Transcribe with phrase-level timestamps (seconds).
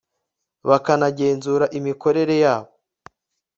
[0.69, 2.71] bakanagenzura imikorere yabo